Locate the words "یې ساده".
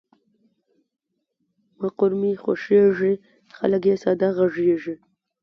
3.89-4.29